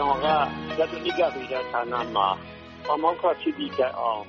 [0.00, 0.26] နော်က
[0.78, 2.28] ကက်သလစ်ဗေဒဌာနမှာ
[2.86, 4.22] ပါမောက္ခဖြစ်ပြီးတိုင်အောင်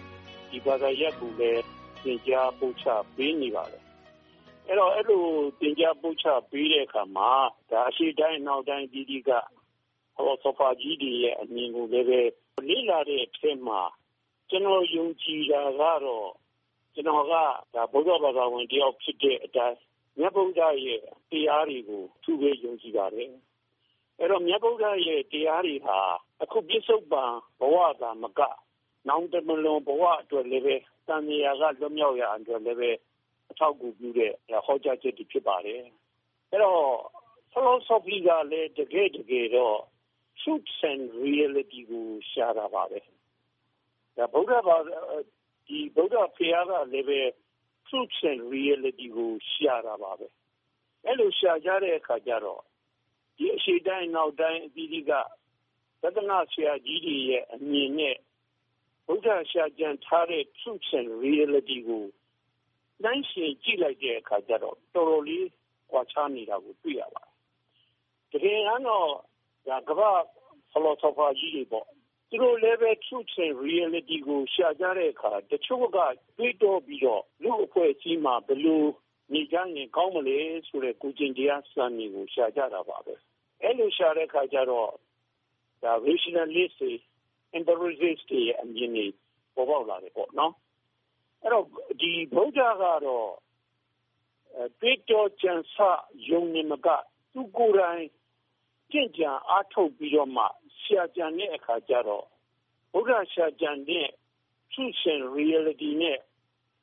[0.50, 1.64] ဒီဘာသာရပ်ကိုလည်း
[2.04, 3.84] သင်ကြားပို့ချပေးနေပါတယ်။
[4.68, 7.32] အဲဒီတော့ အဲဒီလို သင်ကြားပို့ချပေးတဲ့အခါမှာ
[7.90, 9.30] အရှေ့တိုင်း အနောက်တိုင်း အသီးသီးက
[10.16, 13.82] ဖီလောဆိုဖာကြီးတွေရဲ့ အမြင်ကိုလည်း လေ့လာတဲ့အထဲမှာ
[14.50, 16.30] ကျနော် ယုံကြည်တာကတော့
[16.94, 17.34] ကျနော်က
[17.92, 19.78] ဗုဒ္ဓဘာသာဝင်တယောက် ဖြစ်တဲ့အတိုင်း
[20.20, 21.02] မြတ်ဗုဒ္ဓရဲ့
[21.32, 23.32] တရားတွေကို အထူးပဲ ယုံကြည်ပါတယ်။
[24.22, 26.00] အဲဒီတော့ မြတ်ဗုဒ္ဓရဲ့တရားတွေဟာ
[26.44, 28.42] အခုပစ္စုပန်ဘဝသာမက
[29.08, 30.66] နောင်တမလွန်ဘဝအတွက်လည်း
[31.08, 33.00] သံသရာက လွတ်မြောက်ရန်အတွက်လည်း
[33.52, 34.34] အထောက်အကူပြုတဲ့
[34.66, 35.82] ဟောကြားချက်တွေ ဖြစ်ပါတယ်။
[36.52, 36.84] အဲဒီတော့
[37.54, 39.80] Philosophy ကလည်း တကယ့်တကယ်တော့
[40.40, 43.00] Truth and Reality ကို ရှာတာပါပဲ။
[44.34, 44.98] ဗုဒ္ဓဘာသာ
[45.96, 47.32] ဗုဒ္ဓဘုရားကလည်း
[47.88, 50.28] Truth and Reality ကို ရှာတာပါပဲ။
[51.06, 52.62] အဲဒီလို ရှာကြတဲ့အခါကြတော့
[53.56, 55.12] အရှေ့တိုင်းအနောက်တိုင်းအသီးသီးက
[56.04, 58.16] ရသနာဆရာကြီးတွေရဲ့အမြင်နဲ့
[59.08, 62.06] ဗုဒ္ဓရှာကြံထားတဲ့ Truth and Reality ကို
[63.04, 65.48] နှိုင်းယှဉ်ကြည့်လိုက်တဲ့အခါကြတော့တော်တော်လေး
[65.92, 67.34] ကွာခြားနေတာကိုတွေ့ရပါတယ်။
[68.32, 69.10] တကယ်တမ်းတော့
[69.90, 70.18] ကမ္ဘာ့
[70.72, 71.88] Philosopher ကြီးတွေပေါ့
[72.30, 75.98] သူတို့လည်းပဲ Truth and Reality ကိုရှာကြတဲ့အခါတချို့က
[76.38, 78.84] တွေးတောပြီးတော့လူ့အဖွဲ့အစည်းမှာဘယ်လို
[79.34, 83.14] နေကြရင်ကောင်းမလဲဆိုတဲ့ကိုယ်ကျင့်တရားစံတွေကိုရှာကြတာပါပဲ။
[83.64, 84.90] အဲဒီလိုရှာတဲ့အခါကြတော့
[86.06, 86.92] Rationalist တွေ
[87.58, 89.06] Empiricist တွေရဲ့အမြင်တွေ
[89.56, 90.54] ပေါ်ပေါက်လာတယ်ပေါ့နော်။
[91.44, 91.60] အဲ
[92.02, 93.30] ဒီတော့ဗုဒ္ဓကတော့
[94.82, 95.76] တွေးတောကြံဆ
[96.30, 96.88] ရုံတင်မက
[97.34, 98.06] သူကိုယ်တိုင်
[98.92, 100.46] ကျင့်ကြံအားထုတ်ပြီးတော့မှ
[100.84, 102.26] ရှာကြံတဲ့အခါကြတော့
[102.92, 104.08] ဗုဒ္ဓရှာကြံတဲ့
[104.72, 106.20] Truth and Reality နဲ့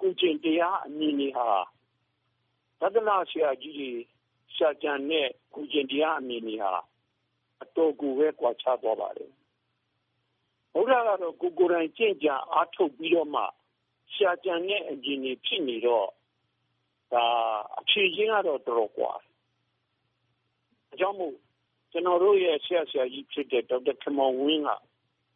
[0.00, 1.48] ကိုယ်ကျင့်တရားအမြင်တွေဟာ
[2.80, 3.90] သဒ္ဒနာဆရာကြီးတွေ
[4.54, 6.72] ရှာကြံတဲ့ကိုယ်ကျင့်တရားအမြင်တွေဟာ
[7.62, 9.30] အတော်ကိုပဲကွာခြားသွားပါတယ်။
[10.74, 13.42] ဗုဒ္ဓကတော့ကိုယ်ကိုယ်တိုင်ကျင့်ကြံအားထုတ်ပြီးတော့မှ
[14.14, 16.08] ရှာကြံတဲ့အမြင်တွေဖြစ်နေတော့
[17.12, 17.24] ဒါ
[17.78, 19.24] အဖြေချင်းကတော့တော်တော်ကွာတယ်။
[20.92, 21.34] အကြောင်းမို့
[21.92, 24.70] ကျနော်တို့ရဲ့ဆရာဆရာကြီးဖြစ်တဲ့ဒေါက်တာခင်မောင်ဝင်းက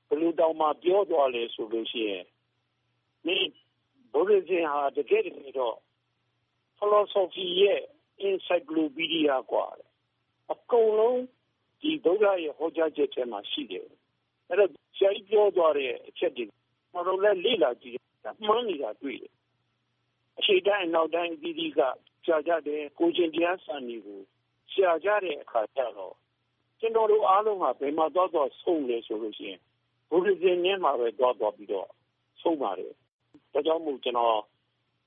[0.08, 2.24] ဘယ်လိုတောင်မှပြောသွားလဲဆိုလို့ရှိရင်
[3.26, 3.36] ဒီ
[4.12, 5.76] ဗုဒ္ဓဇင်ဟာတကယ်တကယ်တော့
[6.79, 7.81] philosophy ရဲ့
[8.29, 9.67] encyclopedia กว่า
[10.53, 11.21] အကုန်လုံး
[11.81, 13.87] ဒီဗုဒ္ဓရဲ့ဟောကြားချက်ထဲမှာရှိတယ်
[14.49, 16.45] အဲ့တော့ဆရာကြီးပြောသွားတဲ့အချက်တွေ
[16.91, 17.97] ကျွန်တော်လည်းလေ့လာကြည့်
[18.47, 19.33] မှန်းနေတာတွေ့တယ်
[20.39, 21.79] အရှိတိုင်းနောက်တိုင်းဒီဒီက
[22.25, 24.19] ကြာကြတယ်ကိုချင်းတရားစံတွေကို
[24.73, 26.15] ရှာကြတဲ့အခါကျတော့
[26.79, 29.59] ကျွန်တော်တို့အားလုံးကဘယ်မှာသွားသွားဆုံးလဲဆိုလို့ရှိရင်
[30.09, 31.89] ဘုရားရှင်နဲ့မှာပဲသွားသွားပြီးတော့
[32.41, 32.93] ဆုံးပါတယ်
[33.53, 34.41] ဒါကြောင့်မို့ကျွန်တော်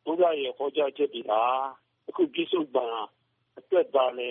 [0.06, 1.42] ဘုရားရဲ့ဟောကြားချက်တွေဟာ
[2.08, 2.86] အခုပြစ္ဆုတ်ပံ
[3.58, 4.28] အတွက်သားလဲ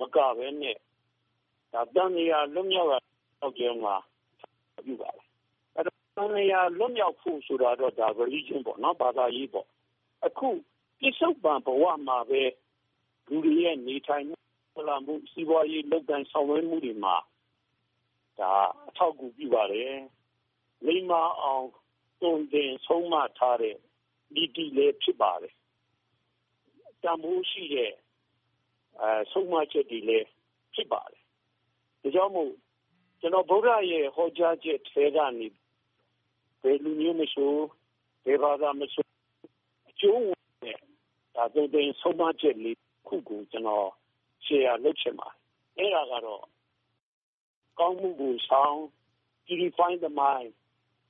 [0.00, 0.76] မကပဲနဲ့
[1.72, 2.90] ဒါတန်မြာလွတ်မြောက်
[3.40, 3.96] တော့ကျင်းမှာ
[4.86, 5.26] ပြုပါတယ်
[5.74, 9.66] အဲ့တော့တန်မြာလွတ်မြောက်ဖို့ဆိုတာတော့ဒါ religion ပေါ့နော်ဘာသာရေးပေါ့
[10.26, 10.48] အခု
[11.00, 12.42] ပြစ္ဆုတ်ပံဘဝမှာပဲ
[13.28, 17.16] လူတွေရဲ့နေထိုင်မှုလာမှုစီးပွားရေးလုပ်ကိုင်ဆောင်ရွက်မှုတွေမှာ
[18.38, 18.52] ဒါ
[18.88, 19.94] အထောက်အကူပြုပါတယ်
[20.86, 21.66] လိမ္မာအောင်
[22.22, 23.76] တုံတင်ဆုံးမထားတဲ့
[24.36, 25.54] ဒီတီလည်းဖြစ်ပါတယ်
[27.02, 27.92] တန်ဖိုးရှိတဲ့
[29.00, 30.28] အဲဆုံးမချက်တွေလည်း
[30.74, 31.22] ဖြစ်ပါတယ်
[32.02, 32.52] ဒါကြောင့်မို့
[33.20, 35.48] ကျွန်တော်ဗုဒ္ဓရဲ့ဟောကြားချက်ထဲကနေ
[36.62, 37.54] ဘယ်လူမျိုးမဆို
[38.24, 39.06] ဘယ်ဘာသာမဆို
[39.90, 40.78] အကျိုးဝင်တဲ့
[41.34, 42.78] ဒါတုံတင်ဆုံးမချက်လေး
[43.08, 43.88] ခုကိုကျွန်တော်
[44.44, 45.28] share လုပ်ချင်ပါ
[45.76, 46.44] တယ်အဲ့ဒါကတော့
[47.78, 48.78] ကောင်းမှုကိုဆောင်
[49.46, 50.50] purify the mind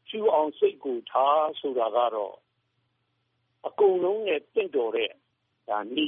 [0.09, 2.37] ဖြူအောင်စိတ်ကိုထားဆိုတာကတော့
[3.67, 5.11] အကုန်လုံးနဲ့တင့်တော်တဲ့
[5.69, 6.05] ဒါနိ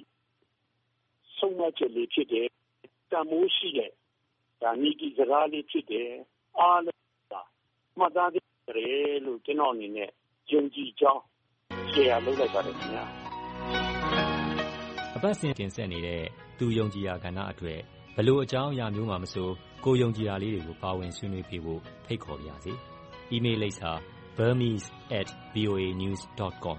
[1.38, 2.46] ဆုံးမချက်လေး ဖြစ်တယ်
[3.10, 3.90] တမိုးရှိတဲ့
[4.62, 6.10] ဒါနိတိစကားလေး ဖြစ်တယ်
[6.60, 7.00] အားလုံး
[7.32, 7.34] က
[7.98, 8.44] မှတ်သားတယ်
[9.26, 10.10] လို့ ကျွန်တော်အနေနဲ့
[10.50, 11.22] ယုံကြည်ကြောင်း
[11.92, 13.04] share လုပ်လိုက်ပါတယ်ခင်ဗျာ
[15.16, 16.22] အပတ်စဉ်တင်ဆက်နေတဲ့
[16.58, 17.80] သူယုံကြည်ရာကဏ္ဍအတွက်
[18.16, 19.50] ဘလို့အကြောင်းအရာမျိုးမှမဆို
[19.84, 22.72] ကိုယုံကြည်ရာလေးတွေကို ပါဝင်ဆွေးနွေးပြဖို့ ဖိတ်ခေါ်ပါရစေ။
[23.34, 23.90] email လိပ်စာ
[24.36, 26.78] burmese@voanews.com